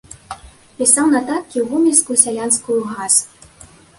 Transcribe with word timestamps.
Пісаў 0.79 1.09
нататкі 1.15 1.57
ў 1.59 1.65
гомельскую 1.73 2.17
сялянскую 2.23 2.79
газ. 2.95 3.21